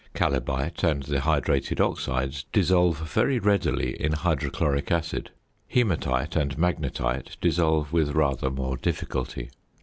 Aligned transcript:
Chalybite 0.15 0.83
and 0.83 1.03
the 1.03 1.19
hydrated 1.19 1.79
oxides 1.79 2.45
dissolve 2.51 2.97
very 3.13 3.37
readily 3.37 3.91
in 4.01 4.13
hydrochloric 4.13 4.89
acid; 4.91 5.29
hæmatite 5.71 6.35
and 6.35 6.57
magnetite 6.57 7.37
dissolve 7.39 7.93
with 7.93 8.09
rather 8.09 8.49
more 8.49 8.77
difficulty. 8.77 9.51